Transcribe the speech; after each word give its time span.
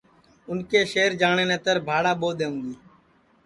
اُن 0.49 0.59
کے 0.69 0.81
شہر 0.91 1.11
جاٹؔے 1.19 1.43
نتر 1.49 1.75
بھاڑا 1.87 2.11
ٻو 2.19 2.29
دؔونگی 2.39 2.73